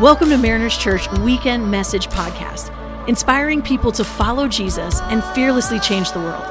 [0.00, 2.72] Welcome to Mariners Church Weekend Message Podcast,
[3.08, 6.42] inspiring people to follow Jesus and fearlessly change the world.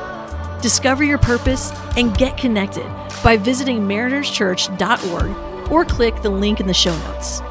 [0.61, 2.85] Discover your purpose and get connected
[3.21, 7.41] by visiting marinerschurch.org or click the link in the show notes.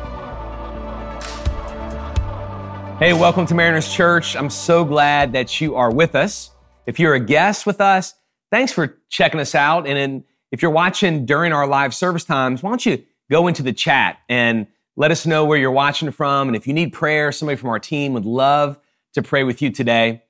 [2.98, 4.34] Hey, welcome to Mariners Church.
[4.34, 6.52] I'm so glad that you are with us.
[6.86, 8.14] If you're a guest with us,
[8.50, 9.86] thanks for checking us out.
[9.86, 13.74] And if you're watching during our live service times, why don't you go into the
[13.74, 16.48] chat and let us know where you're watching from.
[16.48, 18.78] And if you need prayer, somebody from our team would love
[19.14, 20.22] to pray with you today.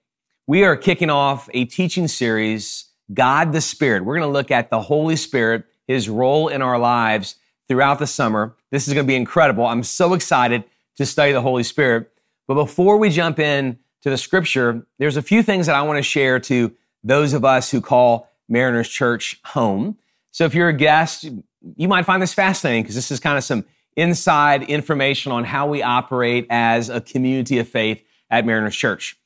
[0.47, 4.05] We are kicking off a teaching series, God the Spirit.
[4.05, 7.37] We're going to look at the Holy Spirit, his role in our lives
[7.69, 8.57] throughout the summer.
[8.71, 9.67] This is going to be incredible.
[9.67, 10.65] I'm so excited
[10.97, 12.11] to study the Holy Spirit.
[12.47, 15.99] But before we jump in to the scripture, there's a few things that I want
[15.99, 16.73] to share to
[17.05, 19.97] those of us who call Mariners Church home.
[20.33, 21.29] So if you're a guest,
[21.77, 23.65] you might find this fascinating because this is kind of some
[23.97, 29.17] inside information on how we operate as a community of faith at Mariners Church.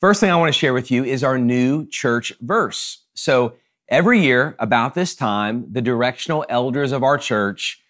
[0.00, 3.02] First thing I want to share with you is our new church verse.
[3.14, 3.54] So
[3.88, 7.80] every year about this time, the directional elders of our church,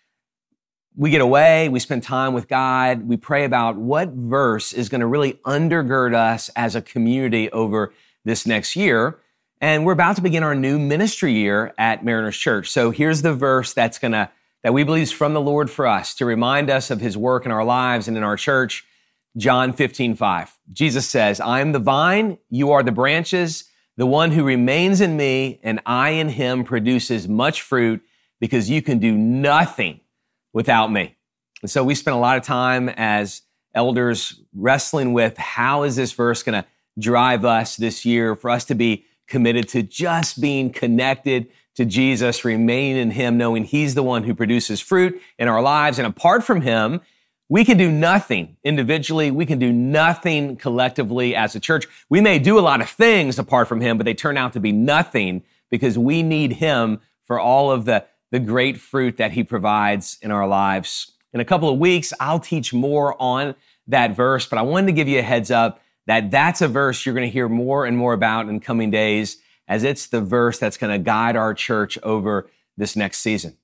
[0.96, 5.00] we get away, we spend time with God, we pray about what verse is going
[5.00, 7.92] to really undergird us as a community over
[8.24, 9.18] this next year.
[9.60, 12.70] And we're about to begin our new ministry year at Mariners Church.
[12.70, 14.30] So here's the verse that's going to
[14.64, 17.44] that we believe is from the Lord for us to remind us of his work
[17.44, 18.84] in our lives and in our church.
[19.36, 20.58] John 15, 5.
[20.72, 23.64] Jesus says, I am the vine, you are the branches.
[23.98, 28.02] The one who remains in me and I in him produces much fruit
[28.40, 30.00] because you can do nothing
[30.54, 31.14] without me.
[31.60, 33.42] And so we spent a lot of time as
[33.74, 36.68] elders wrestling with how is this verse going to
[36.98, 42.44] drive us this year for us to be committed to just being connected to Jesus,
[42.44, 45.98] remain in Him, knowing He's the one who produces fruit in our lives.
[45.98, 47.00] And apart from Him,
[47.48, 49.30] we can do nothing individually.
[49.30, 51.86] We can do nothing collectively as a church.
[52.08, 54.60] We may do a lot of things apart from Him, but they turn out to
[54.60, 59.44] be nothing because we need Him for all of the, the great fruit that He
[59.44, 61.12] provides in our lives.
[61.32, 63.56] In a couple of weeks, I'll teach more on
[63.88, 67.04] that verse, but I wanted to give you a heads up that that's a verse
[67.04, 70.58] you're going to hear more and more about in coming days as it's the verse
[70.58, 73.56] that's going to guide our church over this next season.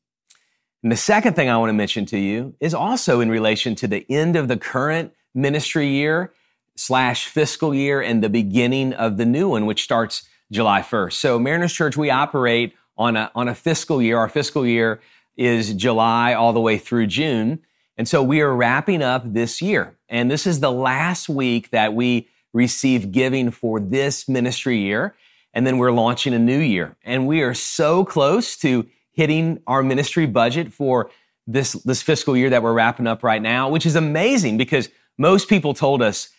[0.82, 3.88] And the second thing I want to mention to you is also in relation to
[3.88, 6.32] the end of the current ministry year
[6.76, 11.12] slash fiscal year and the beginning of the new one, which starts July 1st.
[11.12, 14.18] So Mariners Church, we operate on a, on a fiscal year.
[14.18, 15.00] Our fiscal year
[15.36, 17.60] is July all the way through June.
[17.96, 19.96] And so we are wrapping up this year.
[20.08, 25.14] And this is the last week that we receive giving for this ministry year
[25.52, 26.96] and then we're launching a new year.
[27.04, 31.10] And we are so close to hitting our ministry budget for
[31.46, 34.88] this, this fiscal year that we're wrapping up right now, which is amazing because
[35.18, 36.30] most people told us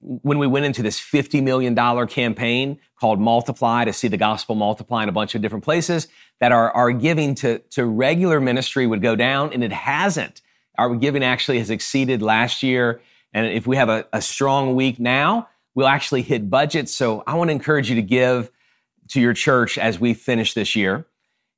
[0.00, 1.74] when we went into this $50 million
[2.06, 6.08] campaign called Multiply to see the gospel multiply in a bunch of different places,
[6.40, 10.40] that our, our giving to, to regular ministry would go down, and it hasn't.
[10.76, 13.00] Our giving actually has exceeded last year.
[13.32, 16.88] And if we have a, a strong week now, we'll actually hit budget.
[16.88, 18.50] So I want to encourage you to give
[19.08, 21.06] to your church as we finish this year.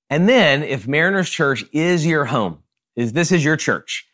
[0.08, 2.62] And then if Mariners Church is your home,
[2.96, 4.06] is this is your church,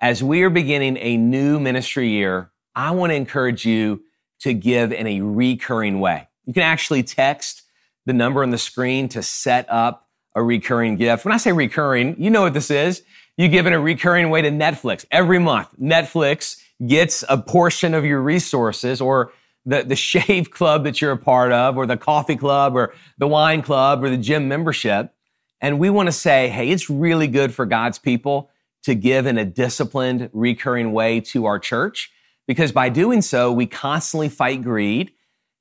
[0.00, 4.02] as we are beginning a new ministry year, I want to encourage you
[4.40, 6.28] to give in a recurring way.
[6.44, 7.62] You can actually text
[8.04, 11.24] the number on the screen to set up a recurring gift.
[11.24, 13.02] When I say recurring, you know what this is.
[13.36, 15.06] You give in a recurring way to Netflix.
[15.10, 19.32] Every month, Netflix gets a portion of your resources or
[19.66, 23.26] the, the shave club that you're a part of, or the coffee club, or the
[23.26, 25.14] wine club, or the gym membership.
[25.60, 28.50] And we want to say, hey, it's really good for God's people
[28.82, 32.12] to give in a disciplined, recurring way to our church,
[32.46, 35.12] because by doing so, we constantly fight greed.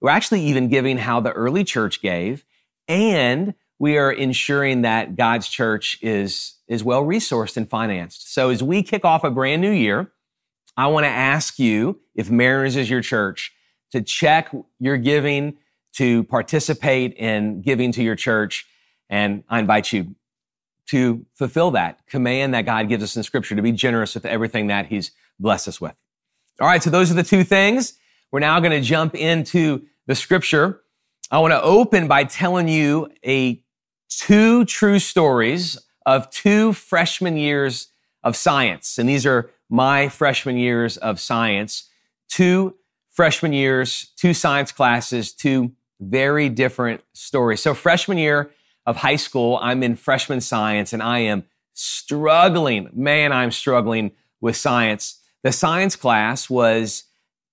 [0.01, 2.43] We're actually even giving how the early church gave,
[2.89, 8.33] and we are ensuring that God's church is, is well resourced and financed.
[8.33, 10.11] So as we kick off a brand new year,
[10.75, 13.52] I want to ask you if Mariners is your church
[13.93, 15.55] to check your giving,
[15.93, 18.65] to participate in giving to your church.
[19.07, 20.15] And I invite you
[20.87, 24.67] to fulfill that command that God gives us in scripture to be generous with everything
[24.67, 25.93] that he's blessed us with.
[26.59, 26.81] All right.
[26.81, 27.93] So those are the two things.
[28.31, 30.81] We're now going to jump into the scripture.
[31.29, 33.63] I want to open by telling you a
[34.09, 37.89] two true stories of two freshman years
[38.23, 38.97] of science.
[38.97, 41.89] And these are my freshman years of science.
[42.27, 42.75] Two
[43.13, 45.71] freshman years, two science classes, two
[46.01, 47.61] very different stories.
[47.61, 48.51] So freshman year
[48.85, 52.89] of high school, I'm in freshman science and I am struggling.
[52.91, 54.11] Man, I'm struggling
[54.41, 55.21] with science.
[55.43, 57.03] The science class was,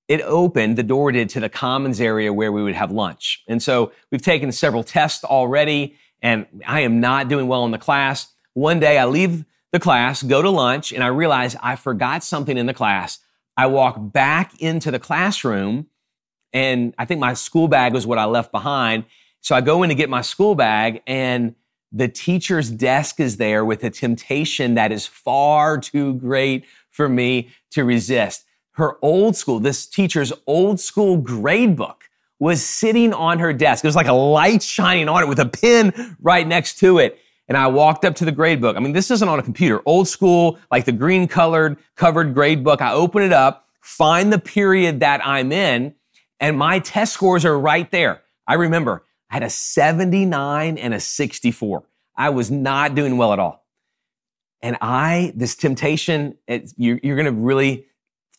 [0.08, 3.44] it opened, the door did to the commons area where we would have lunch.
[3.46, 7.78] And so we've taken several tests already and I am not doing well in the
[7.78, 8.28] class.
[8.54, 12.58] One day I leave the class, go to lunch, and I realize I forgot something
[12.58, 13.20] in the class.
[13.60, 15.88] I walk back into the classroom
[16.50, 19.04] and I think my school bag was what I left behind.
[19.42, 21.54] So I go in to get my school bag and
[21.92, 27.50] the teacher's desk is there with a temptation that is far too great for me
[27.72, 28.46] to resist.
[28.72, 32.04] Her old school, this teacher's old school grade book
[32.38, 33.84] was sitting on her desk.
[33.84, 37.18] It was like a light shining on it with a pin right next to it.
[37.50, 38.76] And I walked up to the grade book.
[38.76, 42.62] I mean, this isn't on a computer, old school, like the green colored covered grade
[42.62, 42.81] book.
[42.81, 45.97] I open it up, find the period that I'm in,
[46.38, 48.23] and my test scores are right there.
[48.47, 51.82] I remember I had a 79 and a 64.
[52.17, 53.67] I was not doing well at all.
[54.62, 56.37] And I, this temptation,
[56.76, 57.87] you're, you're going to really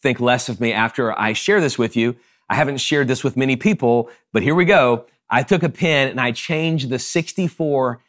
[0.02, 2.16] think less of me after I share this with you.
[2.50, 5.06] I haven't shared this with many people, but here we go.
[5.30, 8.02] I took a pen and I changed the 64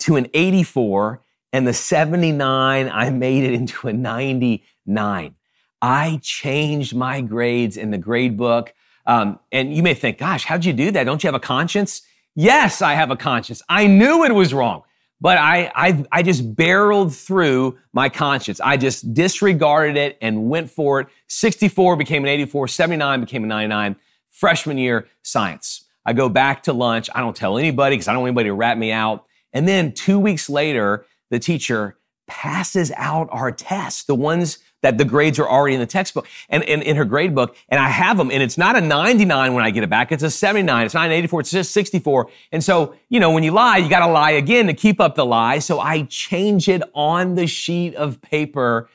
[0.00, 5.34] to an 84 and the 79, I made it into a 99.
[5.80, 8.74] I changed my grades in the grade book.
[9.06, 11.04] Um, and you may think, gosh, how'd you do that?
[11.04, 12.02] Don't you have a conscience?
[12.34, 13.62] Yes, I have a conscience.
[13.68, 14.82] I knew it was wrong,
[15.20, 18.60] but I, I, I just barreled through my conscience.
[18.60, 21.08] I just disregarded it and went for it.
[21.28, 23.96] 64 became an 84, 79 became a 99.
[24.30, 25.84] Freshman year, science.
[26.04, 27.08] I go back to lunch.
[27.14, 29.26] I don't tell anybody because I don't want anybody to rat me out.
[29.54, 31.96] And then two weeks later, the teacher
[32.26, 36.62] passes out our tests, the ones that the grades are already in the textbook and,
[36.62, 37.56] in her grade book.
[37.70, 40.12] And I have them and it's not a 99 when I get it back.
[40.12, 40.84] It's a 79.
[40.84, 41.40] It's not an 84.
[41.40, 42.28] It's just 64.
[42.52, 45.14] And so, you know, when you lie, you got to lie again to keep up
[45.14, 45.58] the lie.
[45.58, 48.90] So I change it on the sheet of paper.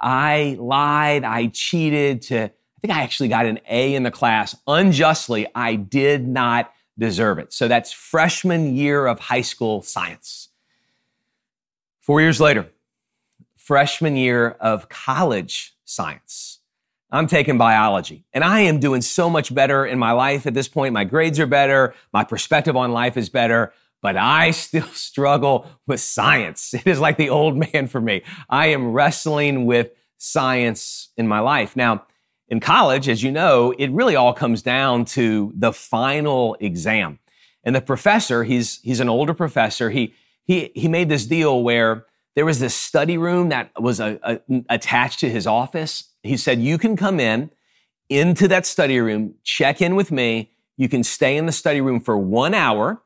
[0.00, 1.24] I lied.
[1.24, 5.48] I cheated to, I think I actually got an A in the class unjustly.
[5.56, 7.52] I did not deserve it.
[7.52, 10.48] So that's freshman year of high school science.
[12.00, 12.68] Four years later,
[13.56, 16.58] freshman year of college science.
[17.10, 20.66] I'm taking biology and I am doing so much better in my life at this
[20.66, 20.94] point.
[20.94, 21.94] My grades are better.
[22.12, 26.74] My perspective on life is better, but I still struggle with science.
[26.74, 28.22] It is like the old man for me.
[28.48, 31.76] I am wrestling with science in my life.
[31.76, 32.06] Now,
[32.52, 37.18] in college, as you know, it really all comes down to the final exam.
[37.64, 39.88] And the professor, he's, he's an older professor.
[39.88, 40.12] He,
[40.44, 42.04] he, he made this deal where
[42.36, 46.10] there was this study room that was a, a, attached to his office.
[46.22, 47.50] He said, you can come in
[48.10, 50.52] into that study room, check in with me.
[50.76, 53.00] You can stay in the study room for one hour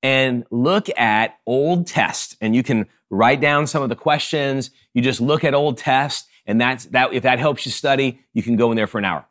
[0.00, 4.70] and look at old tests and you can write down some of the questions.
[4.94, 7.12] You just look at old tests and that's that.
[7.12, 9.26] If that helps you study, you can go in there for an hour.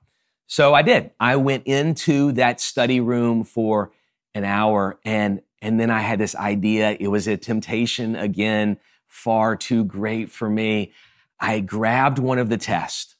[0.47, 1.11] So I did.
[1.19, 3.91] I went into that study room for
[4.33, 6.95] an hour and, and then I had this idea.
[6.99, 8.77] It was a temptation again
[9.07, 10.91] far too great for me.
[11.39, 13.15] I grabbed one of the tests,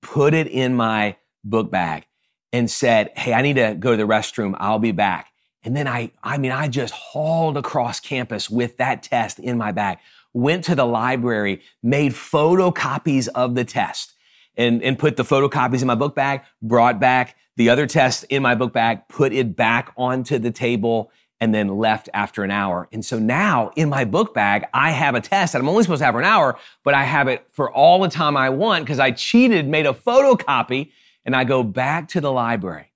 [0.00, 2.06] put it in my book bag
[2.52, 4.54] and said, Hey, I need to go to the restroom.
[4.58, 5.28] I'll be back.
[5.64, 9.72] And then I, I mean, I just hauled across campus with that test in my
[9.72, 9.98] bag,
[10.32, 14.14] went to the library, made photocopies of the test
[14.56, 18.42] and, and put the photocopies in my book bag, brought back the other test in
[18.42, 21.10] my book bag, put it back onto the table
[21.40, 22.88] and then left after an hour.
[22.92, 25.98] And so now in my book bag, I have a test that I'm only supposed
[25.98, 28.84] to have for an hour, but I have it for all the time I want
[28.84, 30.92] because I cheated, made a photocopy,
[31.24, 32.92] and I go back to the library.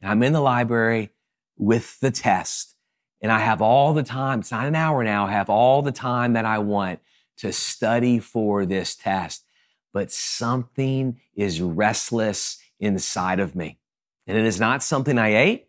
[0.00, 1.10] And I'm in the library
[1.56, 2.69] with the test
[3.20, 4.40] and I have all the time.
[4.40, 5.26] It's not an hour now.
[5.26, 7.00] I have all the time that I want
[7.38, 9.44] to study for this test,
[9.92, 13.78] but something is restless inside of me.
[14.26, 15.66] And it is not something I ate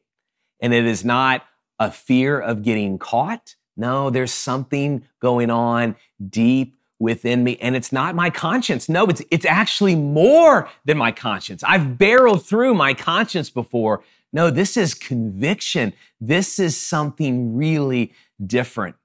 [0.59, 1.45] and it is not
[1.79, 3.55] a fear of getting caught.
[3.75, 5.95] No, there's something going on
[6.29, 8.87] deep within me and it's not my conscience.
[8.87, 11.63] No, it's, it's actually more than my conscience.
[11.63, 14.03] I've barreled through my conscience before.
[14.33, 15.93] No, this is conviction.
[16.19, 18.13] This is something really
[18.45, 18.95] different.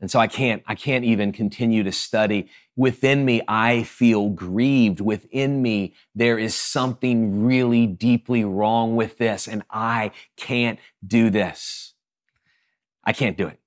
[0.00, 2.48] And so I can't, I can't even continue to study.
[2.76, 5.00] Within me, I feel grieved.
[5.00, 11.94] Within me, there is something really deeply wrong with this and I can't do this.
[13.04, 13.60] I can't do it.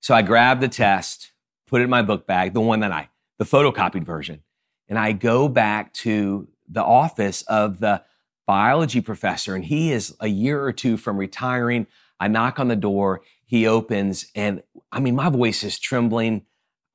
[0.00, 1.32] So I grabbed the test,
[1.66, 4.42] put it in my book bag, the one that I, the photocopied version,
[4.88, 8.02] and I go back to the office of the
[8.46, 11.86] biology professor, and he is a year or two from retiring.
[12.20, 16.46] I knock on the door, he opens, and I mean, my voice is trembling.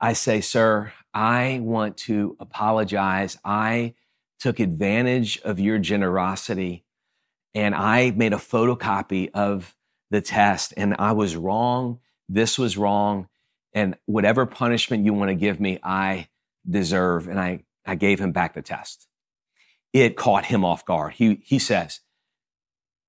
[0.01, 3.38] I say, Sir, I want to apologize.
[3.44, 3.96] I
[4.39, 6.86] took advantage of your generosity
[7.53, 9.75] and I made a photocopy of
[10.12, 12.00] the test and I was wrong.
[12.29, 13.27] This was wrong.
[13.74, 16.29] And whatever punishment you want to give me, I
[16.68, 17.27] deserve.
[17.27, 19.09] And I, I gave him back the test.
[19.93, 21.13] It caught him off guard.
[21.13, 22.01] He, he says,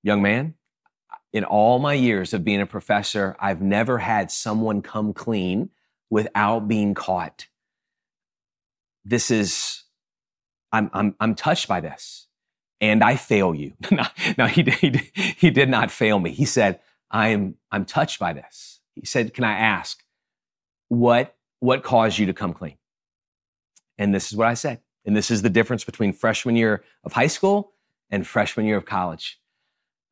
[0.03, 0.55] young man,
[1.33, 5.71] in all my years of being a professor, I've never had someone come clean
[6.09, 7.47] without being caught.
[9.05, 9.85] This is,
[10.73, 12.27] I'm, I'm, I'm touched by this
[12.81, 13.75] and I fail you.
[14.39, 16.33] no, he, he, he did not fail me.
[16.33, 18.81] He said, I'm, I'm touched by this.
[18.95, 20.03] He said, can I ask
[20.89, 22.77] what, what caused you to come clean?
[23.99, 24.81] And this is what I said.
[25.05, 27.73] And this is the difference between freshman year of high school
[28.11, 29.41] and freshman year of college.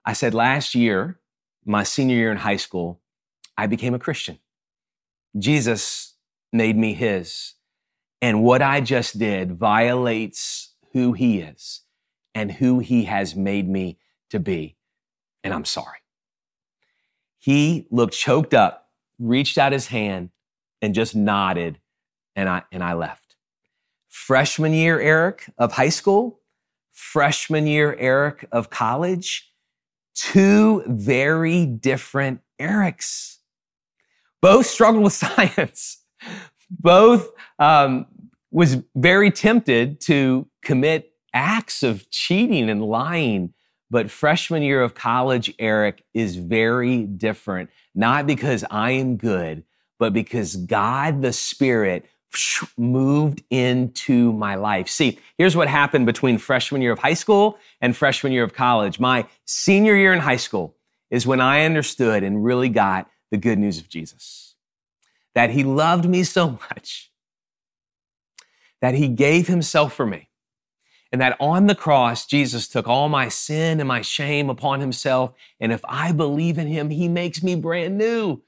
[0.04, 1.20] I said last year,
[1.64, 3.00] my senior year in high school,
[3.56, 4.38] I became a Christian.
[5.38, 6.14] Jesus
[6.52, 7.54] made me his.
[8.22, 11.82] And what I just did violates who he is
[12.34, 13.98] and who he has made me
[14.30, 14.76] to be.
[15.44, 15.98] And I'm sorry.
[17.38, 20.30] He looked choked up, reached out his hand
[20.80, 21.78] and just nodded
[22.34, 23.27] and I, and I left.
[24.26, 26.40] Freshman year Eric of high school,
[26.92, 29.50] freshman year Eric of college,
[30.14, 33.36] two very different Erics.
[34.42, 36.02] Both struggled with science.
[36.68, 38.06] Both um,
[38.50, 43.54] was very tempted to commit acts of cheating and lying.
[43.88, 47.70] But freshman year of college, Eric, is very different.
[47.94, 49.62] Not because I am good,
[49.98, 52.04] but because God the Spirit
[52.76, 54.88] moved into my life.
[54.88, 59.00] See, here's what happened between freshman year of high school and freshman year of college.
[59.00, 60.76] My senior year in high school
[61.10, 64.54] is when I understood and really got the good news of Jesus.
[65.34, 67.10] That he loved me so much
[68.80, 70.28] that he gave himself for me
[71.10, 75.32] and that on the cross, Jesus took all my sin and my shame upon himself.
[75.58, 78.42] And if I believe in him, he makes me brand new.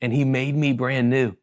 [0.00, 1.36] And he made me brand new.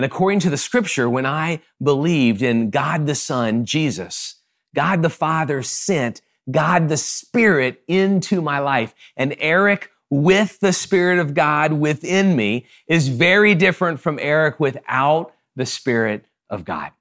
[0.00, 4.36] And according to the scripture, when I believed in God the Son, Jesus,
[4.74, 8.94] God the Father sent God the Spirit into my life.
[9.14, 15.34] And Eric with the Spirit of God within me is very different from Eric without
[15.54, 16.92] the Spirit of God.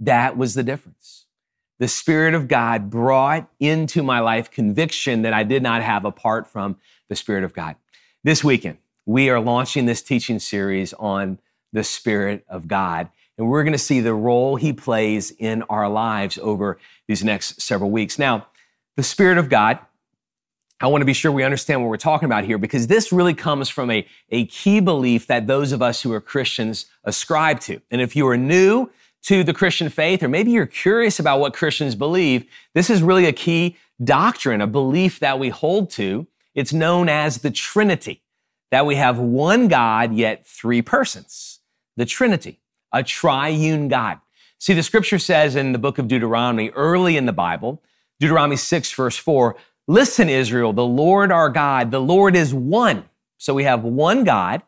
[0.00, 1.26] That was the difference
[1.78, 6.48] the Spirit of God brought into my life conviction that I did not have apart
[6.48, 6.78] from
[7.08, 7.76] the Spirit of God.
[8.24, 11.38] This weekend, we are launching this teaching series on
[11.72, 13.08] the Spirit of God.
[13.38, 17.60] And we're going to see the role he plays in our lives over these next
[17.60, 18.18] several weeks.
[18.18, 18.46] Now,
[18.96, 19.78] the Spirit of God,
[20.80, 23.34] I want to be sure we understand what we're talking about here because this really
[23.34, 27.80] comes from a, a key belief that those of us who are Christians ascribe to.
[27.90, 28.90] And if you are new
[29.22, 33.26] to the Christian faith, or maybe you're curious about what Christians believe, this is really
[33.26, 36.26] a key doctrine, a belief that we hold to.
[36.54, 38.22] It's known as the Trinity,
[38.72, 41.51] that we have one God, yet three persons.
[41.96, 42.60] The Trinity,
[42.92, 44.20] a triune God.
[44.58, 47.82] See, the scripture says in the book of Deuteronomy, early in the Bible,
[48.20, 49.56] Deuteronomy 6, verse 4,
[49.88, 53.04] Listen, Israel, the Lord our God, the Lord is one.
[53.38, 54.62] So we have one God.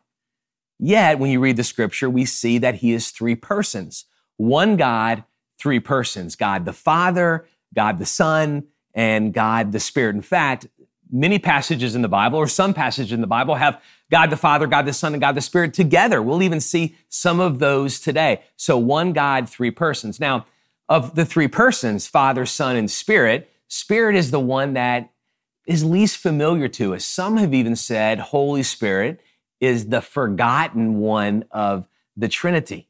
[0.77, 4.05] Yet, when you read the scripture, we see that he is three persons
[4.37, 5.23] one God,
[5.57, 10.15] three persons God the Father, God the Son, and God the Spirit.
[10.15, 10.67] In fact,
[11.09, 13.81] many passages in the Bible, or some passages in the Bible, have
[14.11, 16.21] God the Father, God the Son, and God the Spirit together.
[16.21, 18.41] We'll even see some of those today.
[18.55, 20.19] So one God, three persons.
[20.19, 20.45] Now,
[20.87, 25.11] of the three persons, Father, Son, and Spirit, Spirit is the one that
[25.65, 27.03] is least familiar to us.
[27.03, 29.19] Some have even said Holy Spirit
[29.59, 32.87] is the forgotten one of the Trinity.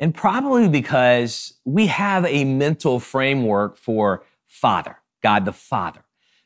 [0.00, 6.03] And probably because we have a mental framework for Father, God the Father.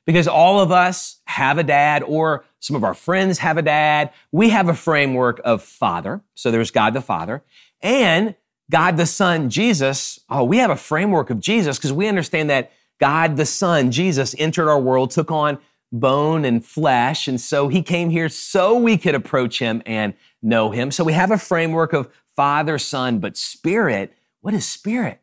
[0.08, 4.10] Because all of us have a dad, or some of our friends have a dad.
[4.32, 6.22] We have a framework of Father.
[6.34, 7.42] So there's God the Father.
[7.82, 8.34] And
[8.70, 10.18] God the Son, Jesus.
[10.30, 14.34] Oh, we have a framework of Jesus because we understand that God the Son, Jesus,
[14.38, 15.58] entered our world, took on
[15.92, 17.28] bone and flesh.
[17.28, 20.90] And so he came here so we could approach him and know him.
[20.90, 24.14] So we have a framework of Father, Son, but Spirit.
[24.40, 25.20] What is Spirit?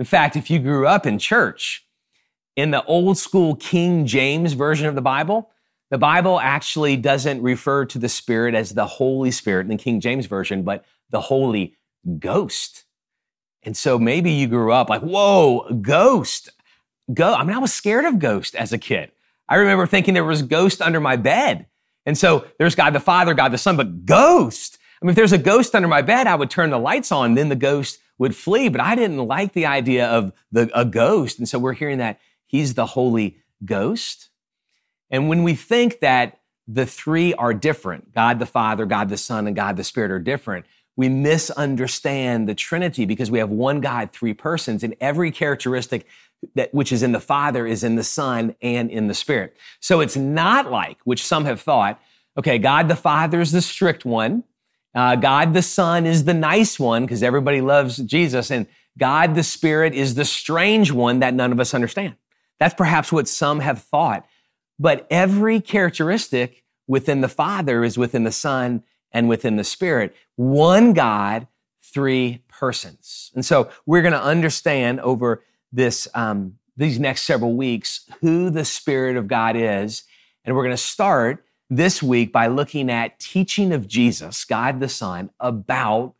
[0.00, 1.85] In fact, if you grew up in church,
[2.56, 5.50] in the old school King James version of the Bible,
[5.90, 10.00] the Bible actually doesn't refer to the Spirit as the Holy Spirit in the King
[10.00, 11.76] James version, but the Holy
[12.18, 12.84] Ghost.
[13.62, 16.50] And so maybe you grew up like, whoa, ghost.
[17.12, 17.34] Go.
[17.34, 19.12] I mean, I was scared of ghost as a kid.
[19.48, 21.66] I remember thinking there was a ghost under my bed.
[22.04, 24.78] And so there's God the Father, God the Son, but ghost.
[25.00, 27.34] I mean, if there's a ghost under my bed, I would turn the lights on.
[27.34, 31.38] Then the ghost would flee, but I didn't like the idea of the, a ghost.
[31.38, 34.30] And so we're hearing that he's the Holy Ghost.
[35.10, 39.46] And when we think that the three are different, God the Father, God the Son,
[39.46, 44.12] and God the Spirit are different, we misunderstand the Trinity because we have one God,
[44.12, 46.06] three persons, and every characteristic
[46.54, 49.56] that which is in the Father is in the Son and in the Spirit.
[49.80, 52.00] So it's not like, which some have thought,
[52.36, 54.44] okay, God the Father is the strict one,
[54.94, 58.66] uh, God the Son is the nice one because everybody loves Jesus, and
[58.98, 62.16] God the Spirit is the strange one that none of us understand.
[62.58, 64.26] That's perhaps what some have thought.
[64.78, 68.82] But every characteristic within the Father is within the Son
[69.12, 70.14] and within the Spirit.
[70.36, 71.46] One God,
[71.82, 73.30] three persons.
[73.34, 78.64] And so we're going to understand over this um, these next several weeks who the
[78.64, 80.04] Spirit of God is,
[80.44, 84.88] and we're going to start this week by looking at teaching of Jesus, God the
[84.88, 86.14] Son, about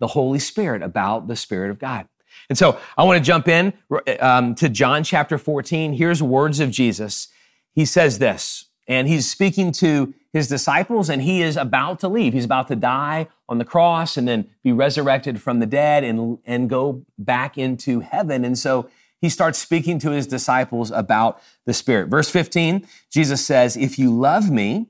[0.00, 2.08] the Holy Spirit, about the Spirit of God.
[2.48, 3.72] And so I want to jump in
[4.20, 5.94] um, to John chapter 14.
[5.94, 7.28] Here's words of Jesus.
[7.74, 12.32] He says this, and he's speaking to his disciples, and he is about to leave.
[12.32, 16.38] He's about to die on the cross and then be resurrected from the dead and,
[16.44, 18.44] and go back into heaven.
[18.44, 18.90] And so
[19.20, 22.08] he starts speaking to his disciples about the Spirit.
[22.08, 24.88] Verse 15, Jesus says, If you love me,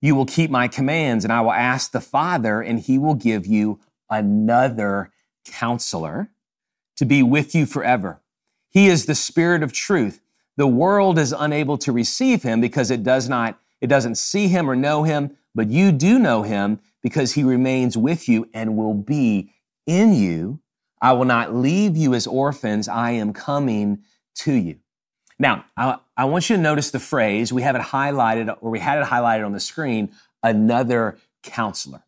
[0.00, 3.46] you will keep my commands, and I will ask the Father, and he will give
[3.46, 5.10] you another
[5.44, 6.30] counselor
[6.98, 8.20] to be with you forever.
[8.68, 10.20] He is the Spirit of truth.
[10.56, 14.68] The world is unable to receive him because it does not, it doesn't see him
[14.68, 18.94] or know him, but you do know him because he remains with you and will
[18.94, 19.52] be
[19.86, 20.60] in you.
[21.00, 22.88] I will not leave you as orphans.
[22.88, 24.02] I am coming
[24.36, 24.80] to you.
[25.38, 28.80] Now, I, I, want you to notice the phrase, we have it highlighted, or we
[28.80, 30.10] had it highlighted on the screen,
[30.42, 32.02] another counselor.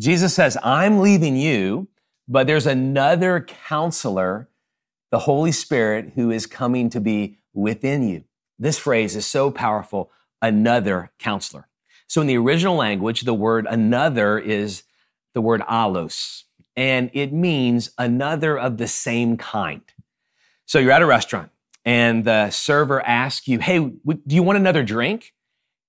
[0.00, 1.86] Jesus says, I'm leaving you,
[2.26, 4.48] but there's another counselor,
[5.10, 8.24] the Holy Spirit, who is coming to be within you.
[8.58, 10.10] This phrase is so powerful,
[10.40, 11.68] another counselor.
[12.06, 14.84] So in the original language, the word another is
[15.34, 16.44] the word allos
[16.76, 19.82] and it means another of the same kind.
[20.66, 21.50] So you're at a restaurant
[21.84, 25.34] and the server asks you, Hey, do you want another drink?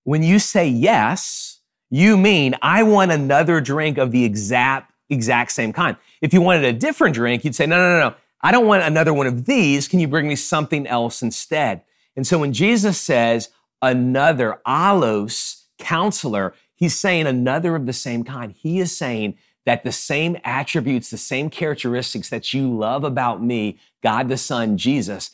[0.04, 5.74] When you say yes, you mean I want another drink of the exact, exact same
[5.74, 5.98] kind.
[6.22, 8.16] If you wanted a different drink, you'd say, no, no, no, no.
[8.42, 9.88] I don't want another one of these.
[9.88, 11.82] Can you bring me something else instead?
[12.16, 13.50] And so when Jesus says
[13.82, 18.52] another allos counselor, he's saying another of the same kind.
[18.52, 23.80] He is saying that the same attributes, the same characteristics that you love about me,
[24.04, 25.32] God the Son, Jesus,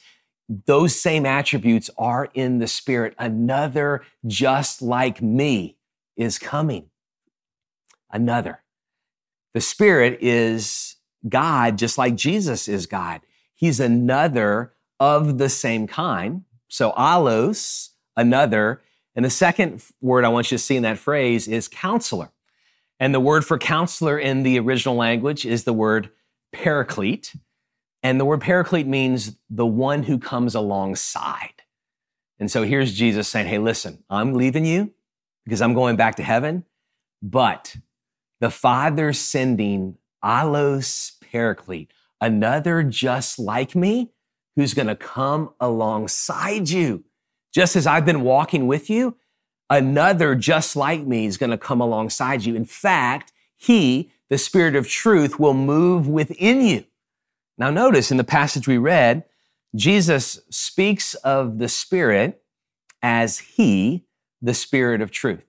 [0.66, 3.14] those same attributes are in the Spirit.
[3.18, 5.78] Another just like me
[6.16, 6.90] is coming.
[8.10, 8.62] Another.
[9.54, 10.96] The Spirit is
[11.28, 13.22] God, just like Jesus is God.
[13.54, 16.44] He's another of the same kind.
[16.68, 18.82] So, allos, another.
[19.16, 22.32] And the second word I want you to see in that phrase is counselor.
[23.00, 26.12] And the word for counselor in the original language is the word
[26.54, 27.36] paraclete.
[28.04, 31.64] And the word paraclete means the one who comes alongside.
[32.40, 34.92] And so here's Jesus saying, Hey, listen, I'm leaving you
[35.46, 36.66] because I'm going back to heaven,
[37.22, 37.76] but
[38.42, 44.12] the Father sending allos paraclete, another just like me
[44.56, 47.06] who's going to come alongside you.
[47.54, 49.16] Just as I've been walking with you,
[49.70, 52.56] another just like me is going to come alongside you.
[52.56, 56.86] In fact, he, the spirit of truth, will move within you.
[57.60, 59.24] Now, notice in the passage we read,
[59.76, 62.42] Jesus speaks of the spirit
[63.04, 64.06] as he,
[64.42, 65.46] the spirit of truth.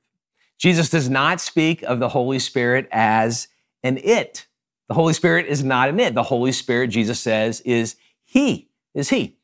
[0.59, 3.49] Jesus does not speak of the Holy Spirit as
[3.83, 4.47] an it.
[4.89, 6.15] The Holy Spirit is not an it.
[6.15, 9.37] The Holy Spirit, Jesus says, is he, is he.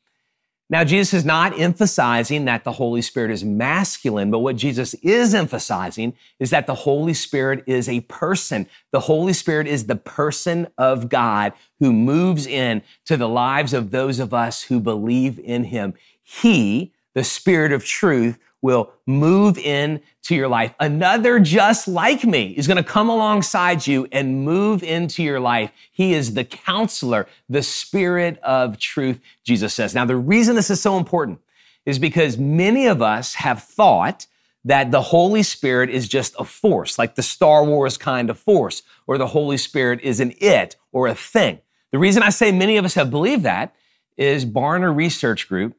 [0.71, 5.33] Now, Jesus is not emphasizing that the Holy Spirit is masculine, but what Jesus is
[5.33, 8.67] emphasizing is that the Holy Spirit is a person.
[8.91, 13.89] The Holy Spirit is the person of God who moves in to the lives of
[13.89, 15.95] those of us who believe in him.
[16.21, 20.73] He, the Spirit of truth, will move into your life.
[20.79, 25.71] Another just like me is going to come alongside you and move into your life.
[25.91, 29.95] He is the counselor, the spirit of truth, Jesus says.
[29.95, 31.39] Now, the reason this is so important
[31.85, 34.27] is because many of us have thought
[34.65, 38.83] that the Holy Spirit is just a force, like the Star Wars kind of force,
[39.07, 41.59] or the Holy Spirit is an it or a thing.
[41.91, 43.73] The reason I say many of us have believed that
[44.17, 45.75] is Barna Research Group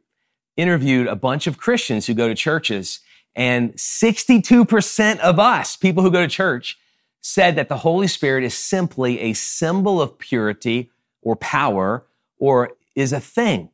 [0.57, 3.01] interviewed a bunch of Christians who go to churches,
[3.35, 6.79] and 62% of us, people who go to church,
[7.21, 10.91] said that the Holy Spirit is simply a symbol of purity,
[11.23, 12.07] or power
[12.39, 13.71] or is a thing.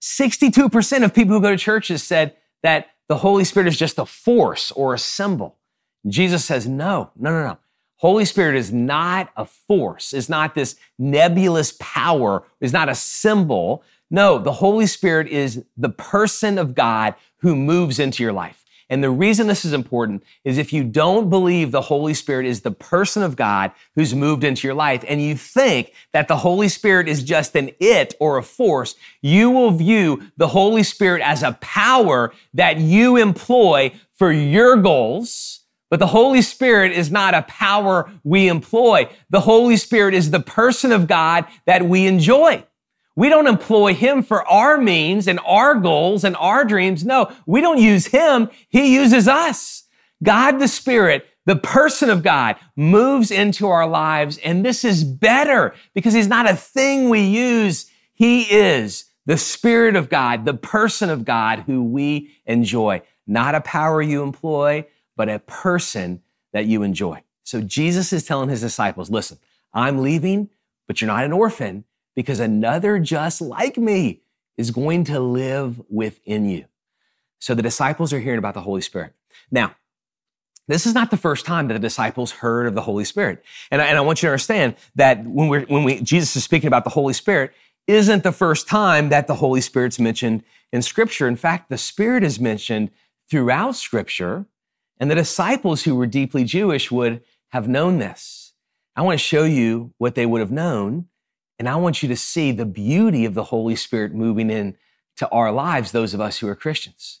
[0.00, 4.06] 62% of people who go to churches said that the Holy Spirit is just a
[4.06, 5.56] force or a symbol.
[6.06, 7.58] Jesus says, no, no, no, no.
[7.96, 13.82] Holy Spirit is not a force, is not this nebulous power, is not a symbol.
[14.10, 18.64] No, the Holy Spirit is the person of God who moves into your life.
[18.90, 22.60] And the reason this is important is if you don't believe the Holy Spirit is
[22.60, 26.68] the person of God who's moved into your life and you think that the Holy
[26.68, 31.42] Spirit is just an it or a force, you will view the Holy Spirit as
[31.42, 35.60] a power that you employ for your goals.
[35.90, 39.08] But the Holy Spirit is not a power we employ.
[39.30, 42.64] The Holy Spirit is the person of God that we enjoy.
[43.16, 47.04] We don't employ him for our means and our goals and our dreams.
[47.04, 48.50] No, we don't use him.
[48.68, 49.84] He uses us.
[50.22, 54.38] God the Spirit, the person of God moves into our lives.
[54.38, 57.90] And this is better because he's not a thing we use.
[58.14, 63.02] He is the Spirit of God, the person of God who we enjoy.
[63.26, 66.22] Not a power you employ, but a person
[66.52, 67.22] that you enjoy.
[67.44, 69.38] So Jesus is telling his disciples, listen,
[69.72, 70.50] I'm leaving,
[70.86, 74.22] but you're not an orphan because another just like me
[74.56, 76.66] is going to live within you.
[77.38, 79.14] So the disciples are hearing about the Holy Spirit.
[79.50, 79.74] Now,
[80.66, 83.44] this is not the first time that the disciples heard of the Holy Spirit.
[83.70, 86.44] And I, and I want you to understand that when we're, when we, Jesus is
[86.44, 87.52] speaking about the Holy Spirit,
[87.86, 91.28] isn't the first time that the Holy Spirit's mentioned in Scripture.
[91.28, 92.90] In fact, the Spirit is mentioned
[93.28, 94.46] throughout Scripture,
[94.98, 98.54] and the disciples who were deeply Jewish would have known this.
[98.96, 101.08] I want to show you what they would have known
[101.58, 104.76] and I want you to see the beauty of the Holy Spirit moving in
[105.16, 107.20] to our lives, those of us who are Christians.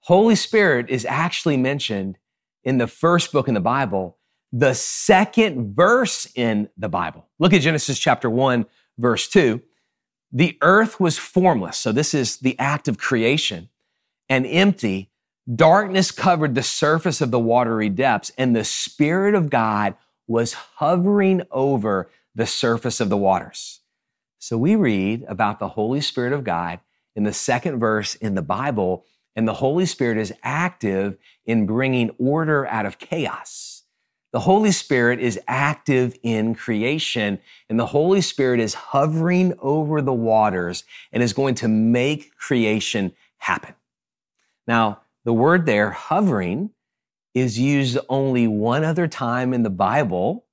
[0.00, 2.18] Holy Spirit is actually mentioned
[2.64, 4.18] in the first book in the Bible,
[4.52, 7.28] the second verse in the Bible.
[7.38, 8.66] Look at Genesis chapter 1,
[8.98, 9.60] verse 2.
[10.32, 11.78] The earth was formless.
[11.78, 13.68] So this is the act of creation
[14.28, 15.10] and empty.
[15.52, 19.94] Darkness covered the surface of the watery depths and the Spirit of God
[20.26, 23.80] was hovering over the surface of the waters.
[24.38, 26.80] So we read about the Holy Spirit of God
[27.14, 29.04] in the second verse in the Bible,
[29.36, 33.84] and the Holy Spirit is active in bringing order out of chaos.
[34.32, 40.14] The Holy Spirit is active in creation, and the Holy Spirit is hovering over the
[40.14, 43.74] waters and is going to make creation happen.
[44.66, 46.70] Now, the word there, hovering,
[47.34, 50.46] is used only one other time in the Bible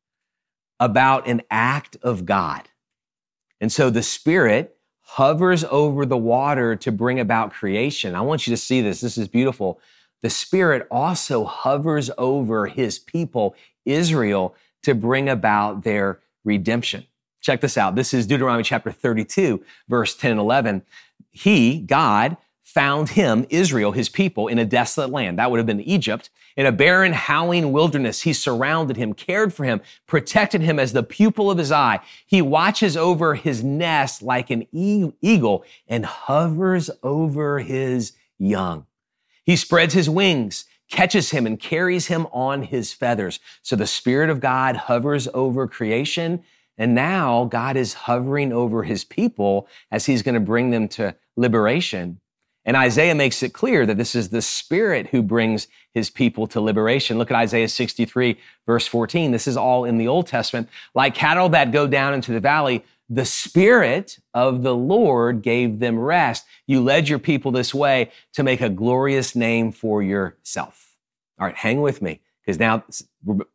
[0.79, 2.69] about an act of God.
[3.61, 8.15] And so the Spirit hovers over the water to bring about creation.
[8.15, 9.01] I want you to see this.
[9.01, 9.79] This is beautiful.
[10.21, 17.05] The Spirit also hovers over his people, Israel, to bring about their redemption.
[17.41, 17.95] Check this out.
[17.95, 20.83] This is Deuteronomy chapter 32, verse 10 and 11.
[21.31, 22.37] He, God,
[22.69, 25.39] found him, Israel, his people, in a desolate land.
[25.39, 26.29] That would have been Egypt.
[26.55, 31.01] In a barren, howling wilderness, he surrounded him, cared for him, protected him as the
[31.01, 31.99] pupil of his eye.
[32.27, 38.85] He watches over his nest like an eagle and hovers over his young.
[39.43, 43.39] He spreads his wings, catches him, and carries him on his feathers.
[43.63, 46.43] So the Spirit of God hovers over creation.
[46.77, 51.15] And now God is hovering over his people as he's going to bring them to
[51.35, 52.19] liberation.
[52.65, 56.61] And Isaiah makes it clear that this is the Spirit who brings his people to
[56.61, 57.17] liberation.
[57.17, 59.31] Look at Isaiah 63, verse 14.
[59.31, 60.69] This is all in the Old Testament.
[60.93, 65.97] Like cattle that go down into the valley, the Spirit of the Lord gave them
[65.97, 66.45] rest.
[66.67, 70.95] You led your people this way to make a glorious name for yourself.
[71.39, 72.83] All right, hang with me because now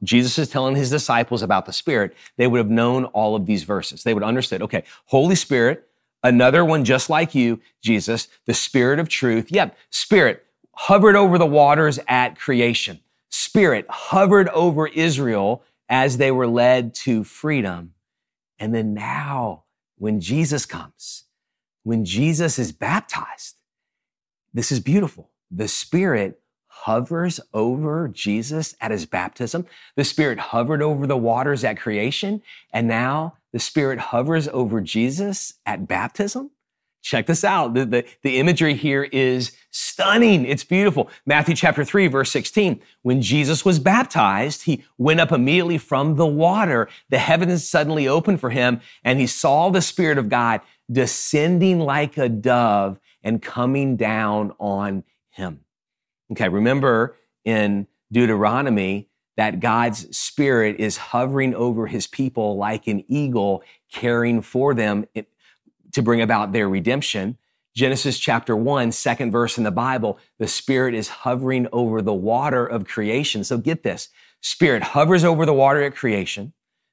[0.03, 2.17] Jesus is telling his disciples about the Spirit.
[2.37, 4.03] They would have known all of these verses.
[4.03, 5.89] They would understand, okay, Holy Spirit,
[6.25, 9.53] Another one just like you, Jesus, the Spirit of truth.
[9.53, 13.01] Yep, Spirit hovered over the waters at creation.
[13.31, 17.93] Spirit hovered over Israel as they were led to freedom.
[18.59, 19.65] And then now,
[19.99, 21.25] when Jesus comes,
[21.83, 23.57] when Jesus is baptized,
[24.55, 25.31] this is beautiful.
[25.51, 29.67] The Spirit hovers over Jesus at his baptism.
[29.97, 32.43] The Spirit hovered over the waters at creation.
[32.73, 36.51] And now the Spirit hovers over Jesus at baptism.
[37.03, 37.75] Check this out.
[37.75, 40.45] The, the, the, imagery here is stunning.
[40.45, 41.09] It's beautiful.
[41.25, 42.83] Matthew chapter 3, verse 16.
[43.03, 46.89] When Jesus was baptized, he went up immediately from the water.
[47.11, 52.19] The heavens suddenly opened for him, and he saw the Spirit of God descending like
[52.19, 55.61] a dove and coming down on him.
[56.33, 63.63] Okay, remember in Deuteronomy that God's spirit is hovering over his people like an eagle,
[63.93, 65.07] caring for them
[65.93, 67.39] to bring about their redemption.
[67.75, 72.65] Genesis chapter one, second verse in the Bible, the spirit is hovering over the water
[72.65, 73.43] of creation.
[73.43, 74.09] So get this.
[74.41, 76.53] Spirit hovers over the water at creation.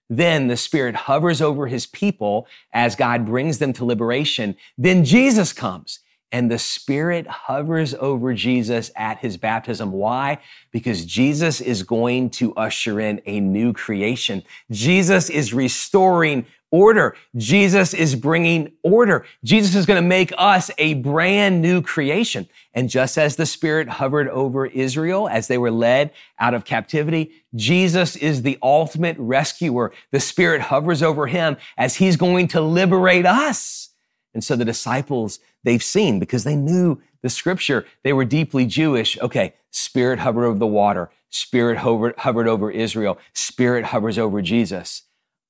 [0.10, 4.58] Then the Spirit hovers over his people as God brings them to liberation.
[4.77, 5.99] Then Jesus comes
[6.32, 9.91] and the Spirit hovers over Jesus at his baptism.
[9.91, 10.39] Why?
[10.72, 14.44] Because Jesus is going to usher in a new creation.
[14.70, 17.15] Jesus is restoring order.
[17.36, 19.26] Jesus is bringing order.
[19.44, 22.48] Jesus is going to make us a brand new creation.
[22.74, 27.32] And just as the Spirit hovered over Israel as they were led out of captivity,
[27.54, 29.91] Jesus is the ultimate rescuer.
[30.12, 33.89] The Spirit hovers over him as he's going to liberate us.
[34.34, 37.86] And so the disciples, they've seen because they knew the scripture.
[38.04, 39.17] They were deeply Jewish.
[39.19, 39.56] Okay.
[39.71, 41.12] Spirit hovered over the water.
[41.30, 43.17] Spirit hovered, hovered over Israel.
[43.34, 45.04] Spirit hovers over Jesus.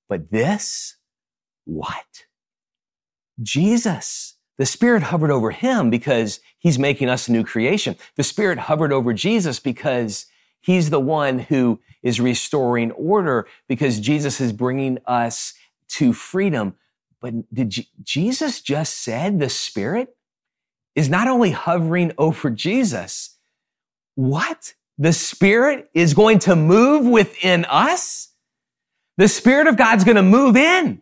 [0.08, 0.98] But this,
[1.66, 2.26] what?
[3.42, 4.36] Jesus.
[4.58, 7.96] The Spirit hovered over him because he's making us a new creation.
[8.16, 10.28] The Spirit hovered over Jesus because
[10.60, 15.54] he's the one who is restoring order because Jesus is bringing us
[15.90, 16.76] to freedom.
[17.22, 20.16] But did G- Jesus just said the Spirit
[20.96, 23.38] is not only hovering over Jesus?
[24.16, 24.74] What?
[24.98, 28.30] The Spirit is going to move within us?
[29.18, 31.02] The Spirit of God's going to move in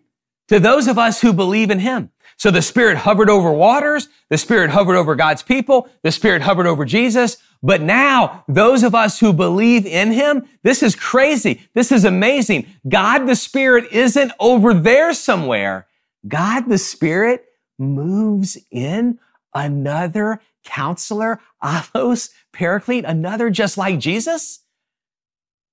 [0.50, 2.12] to those of us who believe in him.
[2.38, 4.08] So the Spirit hovered over waters.
[4.30, 5.90] The Spirit hovered over God's people.
[6.04, 7.38] The Spirit hovered over Jesus.
[7.62, 11.68] But now those of us who believe in him, this is crazy.
[11.74, 12.68] This is amazing.
[12.88, 15.88] God the Spirit isn't over there somewhere.
[16.28, 17.46] God the Spirit
[17.78, 19.20] moves in
[19.54, 24.60] another counselor, allos, paraclete, another just like Jesus,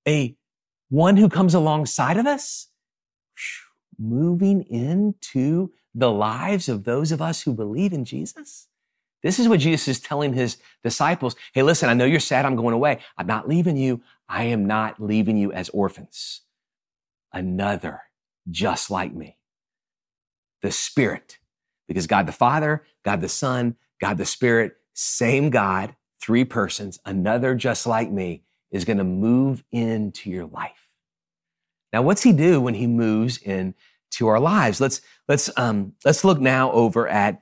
[0.07, 0.35] a
[0.89, 2.69] one who comes alongside of us
[3.99, 8.67] moving into the lives of those of us who believe in Jesus?
[9.23, 11.35] This is what Jesus is telling his disciples.
[11.53, 12.45] Hey, listen, I know you're sad.
[12.45, 12.99] I'm going away.
[13.17, 14.01] I'm not leaving you.
[14.29, 16.41] I am not leaving you as orphans.
[17.33, 18.03] Another
[18.49, 19.36] just like me.
[20.61, 21.37] The Spirit.
[21.87, 27.55] Because God the Father, God the Son, God the Spirit, same God, three persons, another
[27.55, 30.89] just like me is going to move into your life.
[31.93, 34.81] Now, what's he do when he moves into our lives?
[34.81, 37.41] Let's let's um, let's look now over at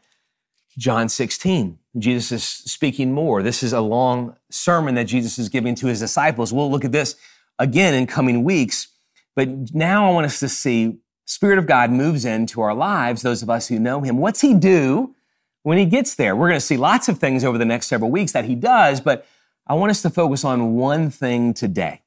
[0.78, 1.80] John 16.
[1.97, 3.41] Jesus is speaking more.
[3.41, 6.54] This is a long sermon that Jesus is giving to his disciples.
[6.54, 7.15] We'll look at this
[7.58, 8.89] again in coming weeks.
[9.36, 13.41] But now I want us to see Spirit of God moves into our lives, those
[13.41, 14.17] of us who know him.
[14.17, 15.15] What's he do
[15.63, 16.35] when he gets there?
[16.35, 19.01] We're going to see lots of things over the next several weeks that he does,
[19.01, 19.25] but
[19.67, 22.01] I want us to focus on one thing today.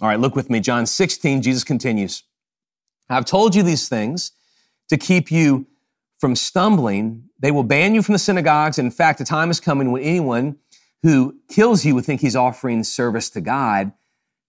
[0.00, 0.58] All right, look with me.
[0.58, 2.24] John 16, Jesus continues.
[3.08, 4.32] I've told you these things
[4.88, 5.66] to keep you
[6.18, 7.28] from stumbling.
[7.38, 8.78] They will ban you from the synagogues.
[8.78, 10.56] In fact, the time is coming when anyone
[11.02, 13.92] who kills you would think he's offering service to God.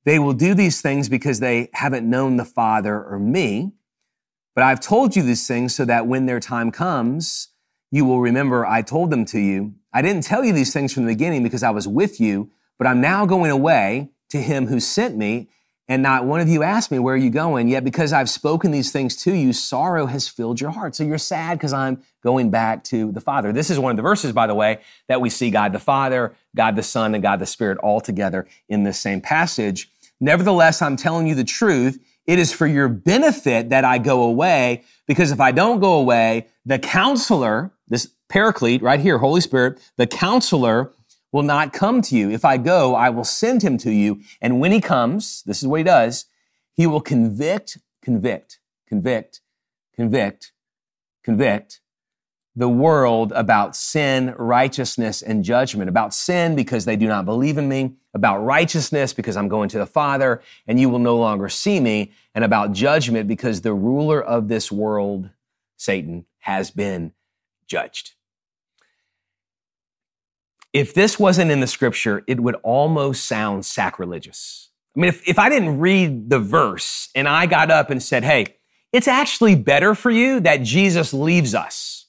[0.05, 3.73] They will do these things because they haven't known the Father or me.
[4.55, 7.49] But I've told you these things so that when their time comes,
[7.91, 9.75] you will remember I told them to you.
[9.93, 12.87] I didn't tell you these things from the beginning because I was with you, but
[12.87, 15.49] I'm now going away to him who sent me,
[15.87, 17.67] and not one of you asked me, Where are you going?
[17.67, 20.95] Yet because I've spoken these things to you, sorrow has filled your heart.
[20.95, 23.53] So you're sad because I'm going back to the Father.
[23.53, 26.35] This is one of the verses, by the way, that we see God the Father,
[26.55, 29.91] God the Son, and God the Spirit all together in this same passage.
[30.19, 31.99] Nevertheless, I'm telling you the truth.
[32.27, 36.47] It is for your benefit that I go away, because if I don't go away,
[36.65, 40.91] the counselor, this paraclete right here, Holy Spirit, the counselor
[41.31, 42.31] will not come to you.
[42.31, 44.21] If I go, I will send him to you.
[44.41, 46.25] And when he comes, this is what he does,
[46.73, 49.41] he will convict, convict, convict,
[49.95, 50.51] convict,
[51.23, 51.81] convict
[52.55, 55.89] the world about sin, righteousness, and judgment.
[55.89, 59.77] About sin because they do not believe in me, about righteousness because I'm going to
[59.77, 64.21] the Father and you will no longer see me, and about judgment because the ruler
[64.21, 65.29] of this world,
[65.77, 67.13] Satan, has been
[67.67, 68.15] judged
[70.75, 74.71] if this wasn't in the scripture, it would almost sound sacrilegious.
[74.93, 78.25] I mean, if, if I didn't read the verse and I got up and said,
[78.25, 78.57] hey,
[78.91, 82.04] it's actually better for you that Jesus leaves us,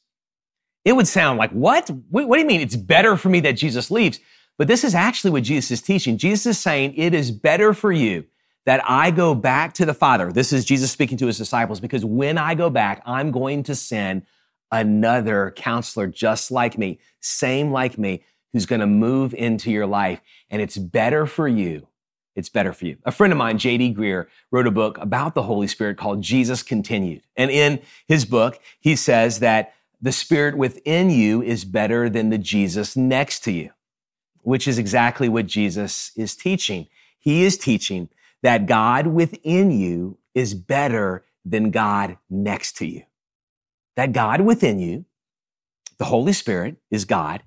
[0.86, 1.90] it would sound like, what?
[2.10, 4.20] What, what do you mean it's better for me that Jesus leaves?
[4.56, 6.16] But this is actually what Jesus is teaching.
[6.16, 8.24] Jesus is saying it is better for you
[8.66, 10.32] that I go back to the Father.
[10.32, 13.74] This is Jesus speaking to his disciples because when I go back, I'm going to
[13.74, 14.22] send
[14.70, 18.22] another counselor just like me, same like me,
[18.52, 20.20] who's going to move into your life.
[20.50, 21.88] And it's better for you
[22.36, 22.98] it's better for you.
[23.06, 23.94] A friend of mine, J.D.
[23.94, 27.22] Greear, wrote a book about the Holy Spirit called Jesus Continued.
[27.34, 32.38] And in his book, he says that the Spirit within you is better than the
[32.38, 33.70] Jesus next to you,
[34.42, 36.86] which is exactly what Jesus is teaching.
[37.18, 38.08] He is teaching
[38.42, 43.02] that God within you is better than God next to you.
[43.96, 45.06] That God within you,
[45.98, 47.42] the Holy Spirit is God,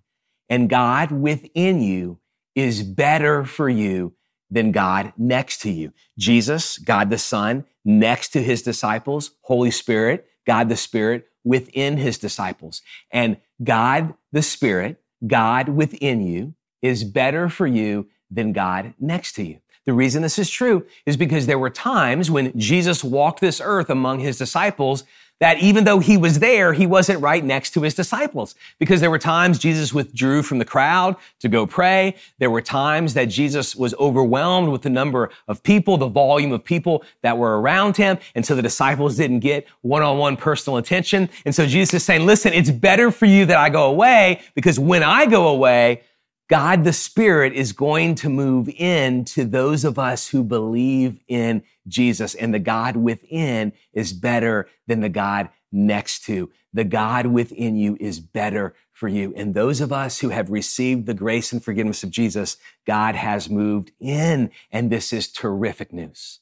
[0.50, 2.20] and God within you
[2.56, 4.14] is better for you
[4.50, 5.94] than God next to you.
[6.18, 12.18] Jesus, God the Son, next to his disciples, Holy Spirit, God the Spirit within his
[12.18, 12.82] disciples.
[13.12, 19.44] And God the Spirit, God within you is better for you than God next to
[19.44, 19.60] you.
[19.86, 23.92] The reason this is true is because there were times when Jesus walked this earth
[23.92, 25.04] among his disciples
[25.40, 29.10] that even though he was there, he wasn't right next to his disciples because there
[29.10, 32.16] were times Jesus withdrew from the crowd to go pray.
[32.40, 36.64] There were times that Jesus was overwhelmed with the number of people, the volume of
[36.64, 38.18] people that were around him.
[38.36, 41.30] And so the disciples didn't get one-on-one personal attention.
[41.46, 44.78] And so Jesus is saying, listen, it's better for you that I go away because
[44.78, 46.04] when I go away,
[46.50, 51.62] God the Spirit is going to move in to those of us who believe in
[51.88, 56.52] Jesus and the God within is better than the God next to.
[56.74, 59.32] The God within you is better for you.
[59.38, 63.48] And those of us who have received the grace and forgiveness of Jesus, God has
[63.48, 64.50] moved in.
[64.72, 66.40] And this is terrific news.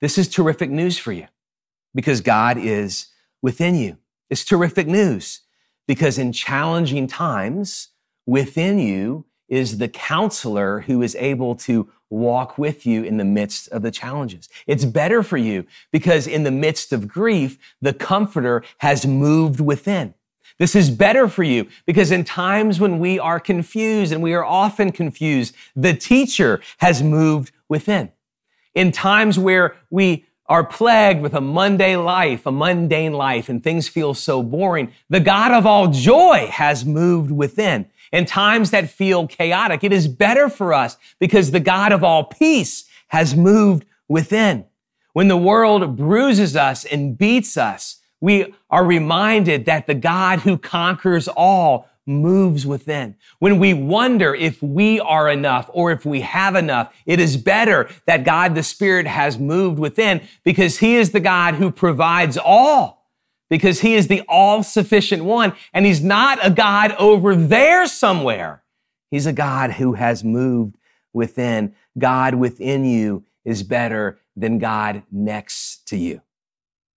[0.00, 1.28] This is terrific news for you
[1.94, 3.06] because God is
[3.40, 3.98] within you.
[4.28, 5.42] It's terrific news
[5.86, 7.90] because in challenging times
[8.26, 13.68] within you, is the counselor who is able to walk with you in the midst
[13.68, 14.48] of the challenges.
[14.66, 20.14] It's better for you because in the midst of grief, the comforter has moved within.
[20.58, 24.44] This is better for you because in times when we are confused and we are
[24.44, 28.10] often confused, the teacher has moved within.
[28.74, 33.86] In times where we are plagued with a mundane life, a mundane life, and things
[33.86, 39.26] feel so boring, the God of all joy has moved within in times that feel
[39.26, 39.82] chaotic.
[39.82, 44.64] It is better for us because the God of all peace has moved within.
[45.14, 50.56] When the world bruises us and beats us, we are reminded that the God who
[50.56, 53.16] conquers all moves within.
[53.40, 57.88] When we wonder if we are enough or if we have enough, it is better
[58.06, 63.03] that God the Spirit has moved within because He is the God who provides all
[63.50, 65.52] because he is the all sufficient one.
[65.72, 68.62] And he's not a God over there somewhere.
[69.10, 70.76] He's a God who has moved
[71.12, 71.74] within.
[71.96, 76.22] God within you is better than God next to you.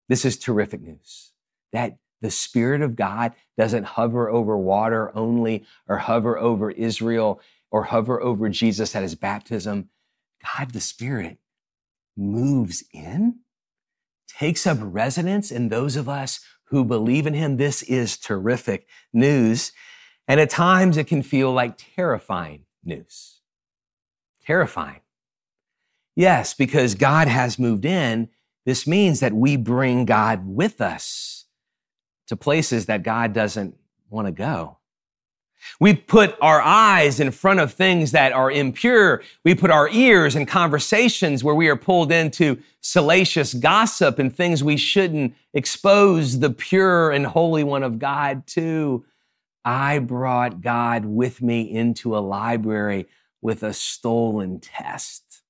[0.08, 1.32] This is terrific news
[1.74, 7.84] that the Spirit of God doesn't hover over water only or hover over Israel or
[7.84, 9.90] hover over Jesus at his baptism.
[10.58, 11.38] God, the Spirit,
[12.16, 13.40] moves in
[14.28, 17.58] takes up residence in those of us who believe in him.
[17.58, 19.72] This is terrific news.
[20.28, 23.42] And at times it can feel like terrifying news.
[24.46, 25.02] Terrifying.
[26.16, 28.30] Yes, because God has moved in.
[28.66, 31.46] This means that we bring God with us
[32.28, 33.76] to places that God doesn't
[34.10, 34.78] want to go.
[35.80, 39.22] We put our eyes in front of things that are impure.
[39.44, 44.64] We put our ears in conversations where we are pulled into salacious gossip and things
[44.64, 49.06] we shouldn't expose the pure and holy one of God to.
[49.64, 53.08] I brought God with me into a library
[53.42, 55.42] with a stolen test.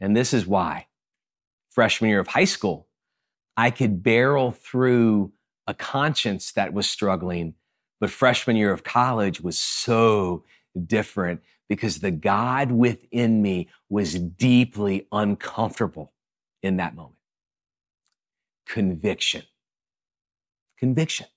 [0.00, 0.86] And this is why
[1.70, 2.88] freshman year of high school,
[3.56, 5.32] I could barrel through
[5.66, 7.54] a conscience that was struggling
[8.02, 10.42] but freshman year of college was so
[10.86, 16.12] different because the God within me was deeply uncomfortable
[16.64, 17.14] in that moment.
[18.66, 19.44] Conviction.
[20.80, 21.28] Conviction.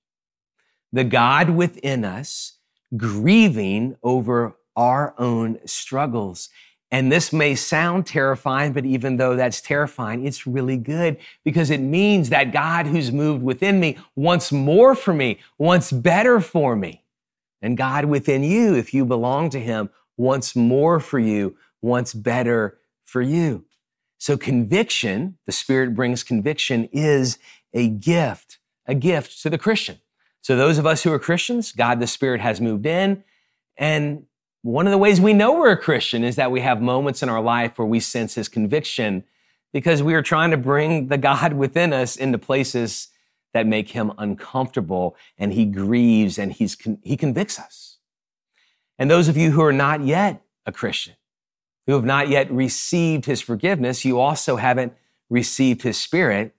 [0.92, 2.58] The God within us
[2.98, 6.50] grieving over our own struggles
[6.96, 11.82] and this may sound terrifying, but even though that's terrifying, it's really good because it
[11.82, 17.04] means that God who's moved within me wants more for me, wants better for me.
[17.62, 22.78] And God within you, if you belong to him, wants more for you, wants better
[23.04, 23.66] for you.
[24.18, 27.38] So conviction, the Spirit brings conviction, is
[27.74, 30.00] a gift, a gift to the Christian.
[30.40, 33.26] So those of us who are Christians, God the Spirit has moved in
[33.76, 34.28] and
[34.66, 37.30] one of the ways we know we're a Christian is that we have moments in
[37.30, 39.24] our life where we sense his conviction
[39.72, 43.10] because we are trying to bring the God within us into places
[43.54, 47.98] that make him uncomfortable and he grieves and he's, he convicts us.
[48.98, 51.14] And those of you who are not yet a Christian,
[51.86, 54.94] who have not yet received his forgiveness, you also haven't
[55.30, 56.56] received his spirit.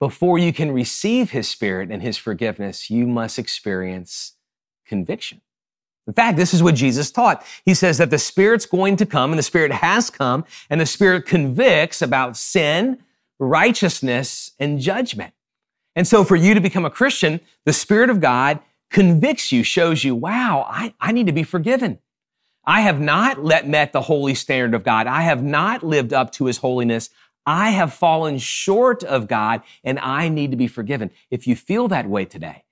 [0.00, 4.32] Before you can receive his spirit and his forgiveness, you must experience
[4.84, 5.42] conviction.
[6.08, 7.44] In fact, this is what Jesus taught.
[7.66, 10.86] He says that the Spirit's going to come and the Spirit has come and the
[10.86, 12.98] Spirit convicts about sin,
[13.38, 15.34] righteousness, and judgment.
[15.94, 18.58] And so for you to become a Christian, the Spirit of God
[18.90, 21.98] convicts you, shows you, wow, I, I need to be forgiven.
[22.64, 25.06] I have not let, met the holy standard of God.
[25.06, 27.10] I have not lived up to his holiness.
[27.44, 31.10] I have fallen short of God and I need to be forgiven.
[31.30, 32.64] If you feel that way today,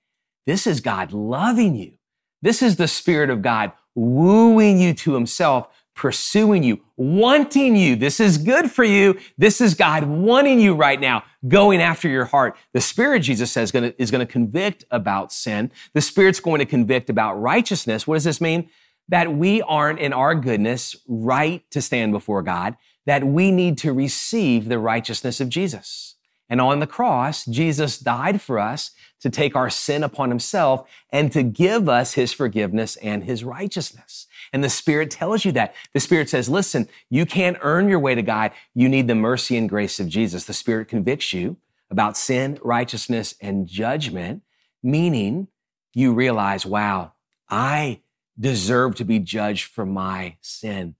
[0.47, 1.97] this is God loving you.
[2.41, 7.95] This is the Spirit of God wooing you to himself, pursuing you, wanting you.
[7.95, 9.17] This is good for you.
[9.37, 12.55] This is God wanting you right now, going after your heart.
[12.73, 15.71] The Spirit, Jesus says, is going to convict about sin.
[15.93, 18.05] The Spirit's going to convict about righteousness.
[18.05, 18.69] What does this mean?
[19.09, 22.75] that we aren't in our goodness right to stand before God,
[23.05, 26.15] that we need to receive the righteousness of Jesus.
[26.49, 31.31] And on the cross, Jesus died for us to take our sin upon himself and
[31.31, 34.27] to give us his forgiveness and his righteousness.
[34.53, 35.75] And the Spirit tells you that.
[35.93, 38.51] The Spirit says, listen, you can't earn your way to God.
[38.73, 40.45] You need the mercy and grace of Jesus.
[40.45, 41.57] The Spirit convicts you
[41.89, 44.43] about sin, righteousness, and judgment,
[44.83, 45.47] meaning
[45.93, 47.13] you realize, wow,
[47.49, 48.01] I
[48.39, 50.95] deserve to be judged for my sin.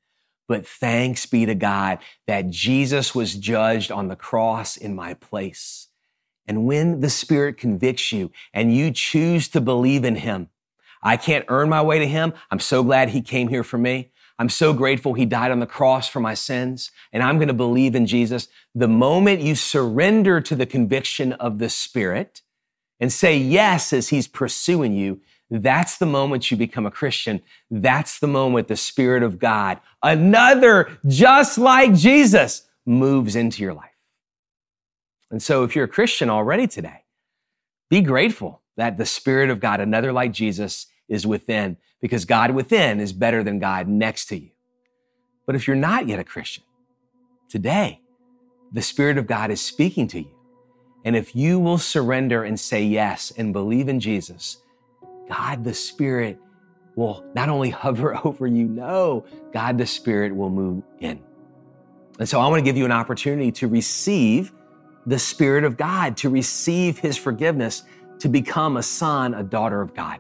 [0.48, 5.88] But thanks be to God that Jesus was judged on the cross in my place.
[6.48, 10.50] And when the Spirit convicts you and you choose to believe in Him,
[11.04, 12.34] I can't earn my way to Him.
[12.50, 14.12] I'm so glad He came here for me.
[14.40, 16.92] I'm so grateful He died on the cross for my sins.
[17.12, 18.48] And I'm going to believe in Jesus.
[18.74, 22.42] The moment you surrender to the conviction of the Spirit
[23.00, 25.20] and say yes as He's pursuing you,
[25.50, 27.42] that's the moment you become a Christian.
[27.72, 33.92] That's the moment the Spirit of God, another just like Jesus, moves into your life.
[35.32, 37.04] And so if you're a Christian already today,
[37.90, 43.00] be grateful that the Spirit of God, another like Jesus, is within because God within
[43.00, 44.52] is better than God next to you.
[45.46, 46.64] But if you're not yet a Christian,
[47.50, 48.02] today,
[48.72, 50.32] the Spirit of God is speaking to you.
[51.06, 54.58] And if you will surrender and say yes and believe in Jesus,
[55.30, 56.40] God the Spirit
[56.96, 61.22] will not only hover over you, no, God the Spirit will move in.
[62.20, 64.52] And so I want to give you an opportunity to receive
[65.06, 67.84] the Spirit of God, to receive His forgiveness,
[68.20, 70.20] to become a son, a daughter of God.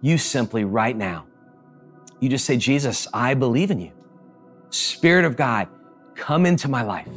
[0.00, 1.26] You simply, right now,
[2.20, 3.92] you just say, Jesus, I believe in you.
[4.70, 5.68] Spirit of God,
[6.14, 7.08] come into my life.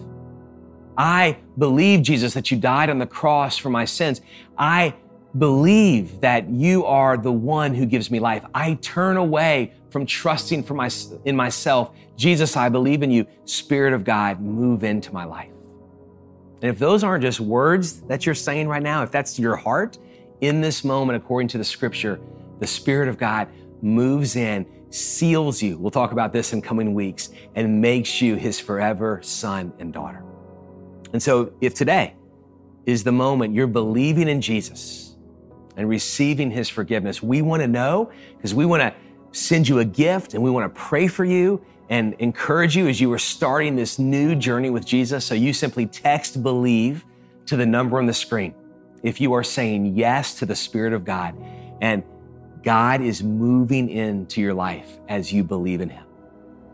[0.97, 4.21] I believe, Jesus, that you died on the cross for my sins.
[4.57, 4.93] I
[5.37, 8.43] believe that you are the one who gives me life.
[8.53, 10.89] I turn away from trusting for my,
[11.25, 11.91] in myself.
[12.15, 13.25] Jesus, I believe in you.
[13.45, 15.51] Spirit of God, move into my life.
[16.61, 19.97] And if those aren't just words that you're saying right now, if that's your heart
[20.41, 22.19] in this moment, according to the scripture,
[22.59, 23.47] the Spirit of God
[23.81, 25.77] moves in, seals you.
[25.77, 30.23] We'll talk about this in coming weeks and makes you his forever son and daughter.
[31.13, 32.15] And so if today
[32.85, 35.08] is the moment you're believing in Jesus,
[35.79, 37.23] and receiving his forgiveness.
[37.23, 38.93] We want to know because we want to
[39.31, 42.99] send you a gift and we want to pray for you and encourage you as
[42.99, 45.23] you are starting this new journey with Jesus.
[45.23, 47.05] So you simply text believe
[47.45, 48.53] to the number on the screen.
[49.03, 51.33] If you are saying yes to the Spirit of God
[51.79, 52.03] and
[52.61, 56.03] God is moving into your life as you believe in Him.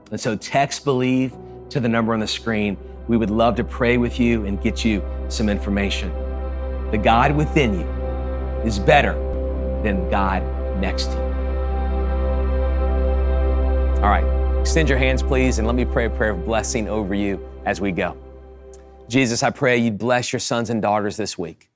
[0.09, 1.35] And so text believe
[1.69, 2.75] to the number on the screen.
[3.07, 6.11] We would love to pray with you and get you some information.
[6.89, 7.94] The God within you
[8.65, 9.13] is better
[9.83, 10.41] than God
[10.79, 11.35] next to you.
[14.01, 17.13] All right, extend your hands, please, and let me pray a prayer of blessing over
[17.13, 18.17] you as we go.
[19.07, 21.69] Jesus, I pray you'd bless your sons and daughters this week,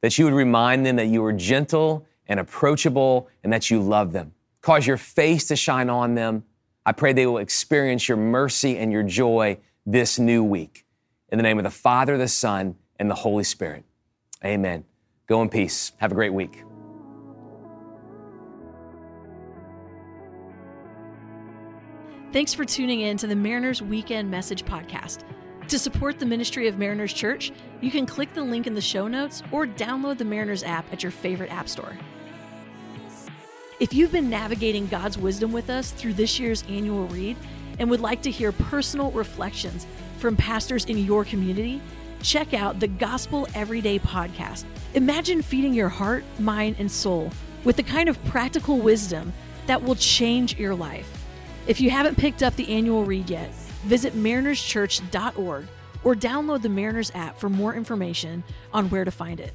[0.00, 4.12] that you would remind them that you are gentle and approachable and that you love
[4.12, 4.32] them.
[4.62, 6.44] Cause your face to shine on them.
[6.86, 10.86] I pray they will experience your mercy and your joy this new week.
[11.28, 13.84] In the name of the Father, the Son, and the Holy Spirit.
[14.44, 14.84] Amen.
[15.32, 15.92] Go in peace.
[15.96, 16.62] Have a great week.
[22.34, 25.20] Thanks for tuning in to the Mariners Weekend Message Podcast.
[25.68, 29.08] To support the ministry of Mariners Church, you can click the link in the show
[29.08, 31.96] notes or download the Mariners app at your favorite app store.
[33.80, 37.38] If you've been navigating God's wisdom with us through this year's annual read
[37.78, 39.86] and would like to hear personal reflections
[40.18, 41.80] from pastors in your community,
[42.22, 44.64] check out the Gospel Everyday podcast.
[44.94, 47.30] Imagine feeding your heart, mind, and soul
[47.64, 49.32] with the kind of practical wisdom
[49.66, 51.26] that will change your life.
[51.66, 53.52] If you haven't picked up the annual read yet,
[53.84, 55.66] visit marinerschurch.org
[56.04, 58.42] or download the Mariners app for more information
[58.72, 59.52] on where to find it.